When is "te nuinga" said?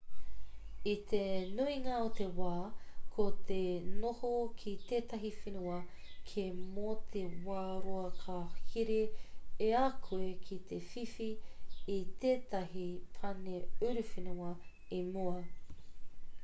1.09-1.97